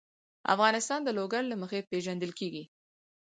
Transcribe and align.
افغانستان 0.53 0.99
د 1.03 1.09
لوگر 1.17 1.43
له 1.51 1.55
مخې 1.61 1.87
پېژندل 1.89 2.31
کېږي. 2.39 2.63